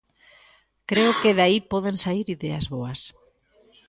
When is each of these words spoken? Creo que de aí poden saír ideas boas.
Creo 0.89 1.11
que 1.21 1.35
de 1.37 1.43
aí 1.47 1.57
poden 1.73 1.95
saír 2.03 2.25
ideas 2.37 2.65
boas. 2.73 2.99